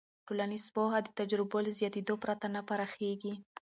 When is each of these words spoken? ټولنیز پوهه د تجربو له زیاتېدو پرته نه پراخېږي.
ټولنیز 0.27 0.65
پوهه 0.75 0.99
د 1.03 1.07
تجربو 1.19 1.57
له 1.65 1.71
زیاتېدو 1.79 2.15
پرته 2.23 2.47
نه 2.55 2.61
پراخېږي. 2.67 3.33